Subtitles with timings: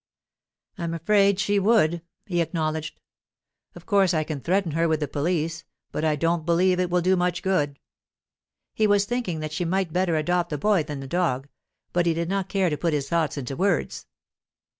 [0.79, 2.99] 'I'm afraid she would,' he acknowledged.
[3.75, 7.01] 'Of course I can threaten her with the police, but I don't believe it will
[7.01, 7.77] do much good.'
[8.73, 11.47] He was thinking that she might better adopt the boy than the dog,
[11.93, 14.07] but he did not care to put his thoughts into words.